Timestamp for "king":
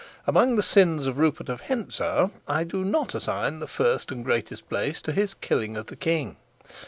5.95-6.37